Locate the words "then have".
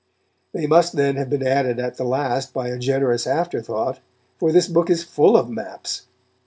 0.93-1.29